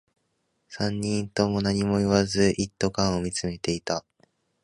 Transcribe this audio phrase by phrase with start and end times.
[0.67, 4.03] 三人とも何も言わず、一斗缶を見つめていた